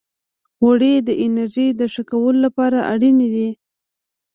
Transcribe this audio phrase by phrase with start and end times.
[0.59, 3.49] غوړې د انرژۍ د ښه کولو لپاره اړینې دي.